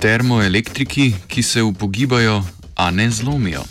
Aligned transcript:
Termoelektriki, 0.00 1.14
ki 1.26 1.42
se 1.42 1.62
upogibajo, 1.62 2.42
a 2.76 2.90
ne 2.90 3.10
zlomijo. 3.10 3.62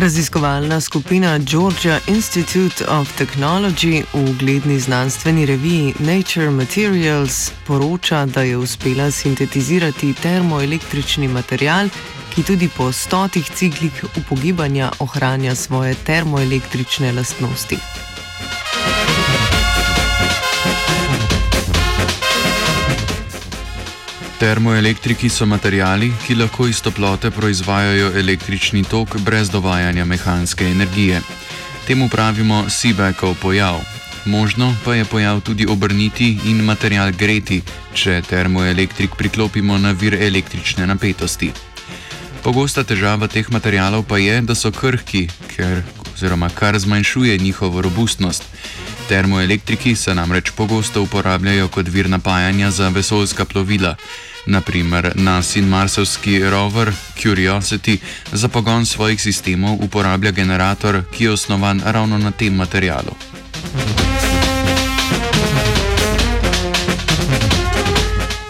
Raziskovalna 0.00 0.80
skupina 0.80 1.38
Georgia 1.38 2.00
Institute 2.06 2.84
of 2.88 3.18
Technology 3.18 4.02
v 4.12 4.30
ugledni 4.30 4.80
znanstveni 4.80 5.46
reviji 5.46 5.94
Nature 5.98 6.50
Materials 6.50 7.50
poroča, 7.66 8.26
da 8.26 8.42
je 8.42 8.56
uspela 8.56 9.10
sintetizirati 9.10 10.14
termoelektrični 10.22 11.28
material, 11.28 11.88
ki 12.34 12.42
tudi 12.42 12.68
po 12.76 12.92
stotih 12.92 13.50
ciklih 13.50 14.04
upogibanja 14.16 14.90
ohranja 14.98 15.54
svoje 15.54 15.94
termoelektrične 15.94 17.12
lastnosti. 17.12 18.09
Termoelektriki 24.40 25.28
so 25.28 25.44
materijali, 25.46 26.06
ki 26.26 26.34
lahko 26.34 26.64
iz 26.66 26.78
toplote 26.80 27.28
proizvajajo 27.30 28.12
električni 28.16 28.84
tok 28.88 29.18
brez 29.20 29.50
dovajanja 29.50 30.04
mehanske 30.04 30.64
energije. 30.64 31.20
Temu 31.86 32.08
pravimo 32.08 32.64
Sibekov 32.70 33.34
pojav. 33.42 33.80
Možno 34.24 34.76
pa 34.84 34.94
je 34.94 35.04
pojav 35.04 35.40
tudi 35.40 35.66
obrniti 35.66 36.38
in 36.44 36.64
material 36.64 37.12
greti, 37.12 37.60
če 37.94 38.22
termoelektrik 38.28 39.10
priklopimo 39.18 39.78
na 39.78 39.92
vir 39.92 40.16
električne 40.22 40.86
napetosti. 40.86 41.52
Pogosta 42.42 42.84
težava 42.84 43.28
teh 43.28 43.50
materialov 43.52 44.06
pa 44.08 44.18
je, 44.18 44.40
da 44.40 44.54
so 44.54 44.72
krhki, 44.72 45.26
ker, 45.52 45.82
oziroma 46.14 46.48
kar 46.48 46.78
zmanjšuje 46.78 47.36
njihovo 47.38 47.82
robustnost. 47.82 48.48
Termoelektriki 49.08 49.96
se 49.96 50.14
namreč 50.14 50.50
pogosto 50.56 51.02
uporabljajo 51.02 51.68
kot 51.68 51.88
vir 51.88 52.08
napajanja 52.08 52.70
za 52.70 52.88
vesoljska 52.88 53.44
plovila. 53.44 53.96
Naprimer, 54.46 55.12
nas 55.14 55.56
in 55.56 55.68
marsovski 55.68 56.50
rover 56.50 56.92
Curiosity 57.22 57.98
za 58.32 58.48
pogon 58.48 58.86
svojih 58.86 59.22
sistemov 59.22 59.78
uporablja 59.84 60.30
generator, 60.30 61.02
ki 61.12 61.24
je 61.24 61.30
osnovan 61.30 61.82
ravno 61.84 62.18
na 62.18 62.30
tem 62.30 62.54
materialu. 62.54 63.12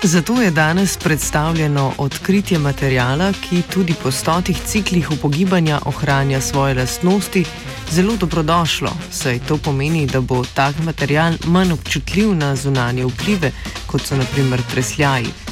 Zato 0.02 0.42
je 0.42 0.50
danes 0.50 0.96
predstavljeno 0.96 1.92
odkritje 1.98 2.58
materijala, 2.58 3.32
ki 3.32 3.62
tudi 3.62 3.94
po 4.02 4.10
stotih 4.10 4.58
ciklih 4.66 5.10
upogibanja 5.10 5.80
ohranja 5.84 6.40
svoje 6.40 6.74
lastnosti, 6.74 7.44
zelo 7.90 8.16
dobrodošlo, 8.16 8.92
saj 9.10 9.38
to 9.48 9.56
pomeni, 9.56 10.06
da 10.06 10.20
bo 10.20 10.44
tak 10.54 10.74
material 10.84 11.32
manj 11.44 11.72
občutljiv 11.72 12.34
na 12.34 12.56
zunanje 12.56 13.04
vplive, 13.04 13.52
kot 13.86 14.02
so 14.02 14.16
naprimer 14.16 14.62
tresljaji. 14.70 15.49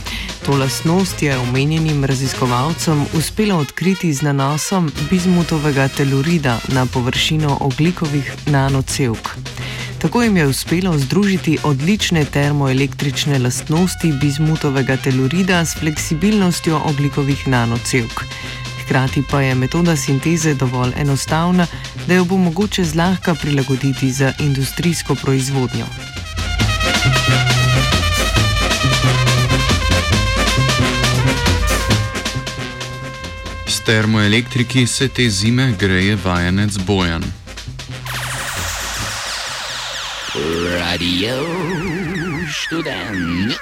To 0.49 0.57
lastnost 0.57 1.23
je 1.23 1.39
omenjenim 1.39 2.05
raziskovalcem 2.05 3.05
uspelo 3.15 3.57
odkriti 3.57 4.13
z 4.13 4.23
nanosom 4.23 4.93
bizmutovega 5.11 5.89
telurida 5.89 6.59
na 6.69 6.87
površino 6.87 7.59
oglikovih 7.61 8.33
nanocevk. 8.47 9.29
Tako 9.99 10.23
jim 10.23 10.37
je 10.37 10.47
uspelo 10.47 10.99
združiti 10.99 11.59
odlične 11.63 12.25
termoelektrične 12.25 13.39
lastnosti 13.39 14.13
bizmutovega 14.21 14.97
telurida 14.97 15.65
s 15.65 15.77
fleksibilnostjo 15.77 16.81
oglikovih 16.85 17.49
nanocevk. 17.49 18.25
Hkrati 18.85 19.23
pa 19.31 19.41
je 19.41 19.55
metoda 19.55 19.97
sinteze 19.97 20.55
dovolj 20.55 20.93
enostavna, 20.97 21.67
da 22.07 22.15
jo 22.15 22.25
bo 22.25 22.37
mogoče 22.37 22.85
zlahka 22.85 23.35
prilagoditi 23.35 24.13
za 24.13 24.33
industrijsko 24.39 25.15
proizvodnjo. 25.15 26.18
Termoelektriki 33.89 34.87
se 34.87 35.09
te 35.09 35.31
zime 35.31 35.73
greje 35.79 36.17
vajenec 36.25 36.77
Bojan. 36.87 37.25
Radio 40.81 41.37
študent. 42.53 43.57